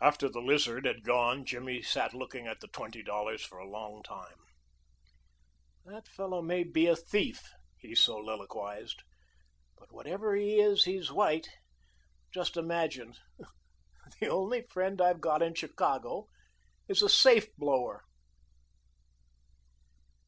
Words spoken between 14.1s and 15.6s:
the only friend I've got in